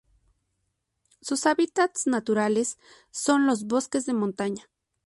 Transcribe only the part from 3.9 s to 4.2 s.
de